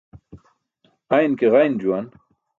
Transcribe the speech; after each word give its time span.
Ayn 1.15 1.33
ke 1.39 1.47
ġayn 1.53 1.79
juwan. 1.81 2.07